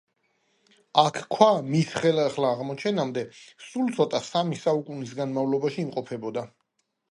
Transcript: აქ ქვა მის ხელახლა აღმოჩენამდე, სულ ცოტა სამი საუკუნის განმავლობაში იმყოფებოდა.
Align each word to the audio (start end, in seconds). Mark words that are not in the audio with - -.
აქ 1.01 1.19
ქვა 1.35 1.49
მის 1.73 1.91
ხელახლა 2.05 2.49
აღმოჩენამდე, 2.57 3.25
სულ 3.67 3.93
ცოტა 4.01 4.25
სამი 4.31 4.61
საუკუნის 4.65 5.15
განმავლობაში 5.23 5.85
იმყოფებოდა. 5.89 6.49